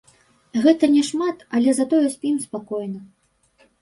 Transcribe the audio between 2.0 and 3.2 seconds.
спім спакойна.